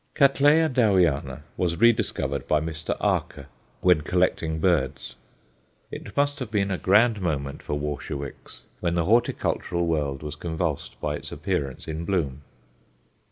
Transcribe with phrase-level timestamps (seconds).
[0.15, 2.97] Cattleya Dowiana was rediscovered by Mr.
[2.99, 3.45] Arce,
[3.81, 5.13] when collecting birds:
[5.91, 10.99] it must have been a grand moment for Warscewicz when the horticultural world was convulsed
[10.99, 12.41] by its appearance in bloom.